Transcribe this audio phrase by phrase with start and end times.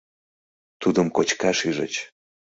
[0.81, 1.93] Тудым кочкаш ӱжыч.